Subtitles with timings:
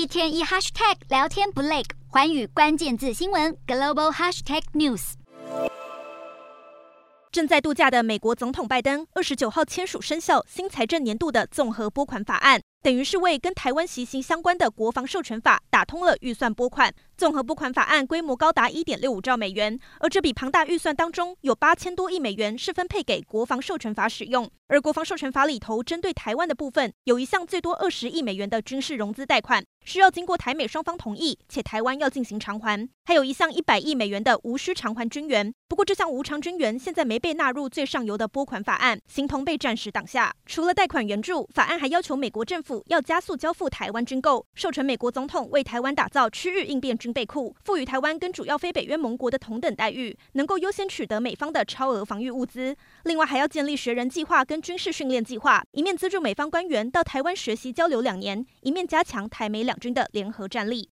[0.00, 5.12] 一天一 hashtag 聊天不累，寰宇关键字新闻 global hashtag news。
[7.30, 16.92] 正在度假的美国总统拜登二十九号签署生效新财政年度的综合拨款法案，等于是为跟台湾习行相关的国防授权法打通了预算拨款。
[17.16, 24.50] 综合拨款法案规模高达一点六五兆美元，而这笔庞大预算当中，有八千多亿美元是分配给国防授权法使用。
[24.68, 32.88] 而国防授权法里头针对台湾的部分，有一项最多二十亿美元的军事融资贷款，需要经过台美双方同意，且台湾要进行偿还。
[33.04, 40.32] 还有一项一百亿美元的无需偿还军援，不过这项无偿军援现在没被纳入最上游的拨款法案，形同被暂时挡下。
[40.46, 52.76] 除了贷款援助，法案还要求美国政府要加速交付台湾军购，授权美国总统为台湾打造区域应变军备库，赋予台湾跟主要非北约盟国的同等待遇，能够优先取得美方的超额防御物资。
[53.02, 60.88] 另外，还要建立学人计划跟军事训练计划，一面资助美方官员到台湾学习交流两年，一面加强台美两军的联合战力。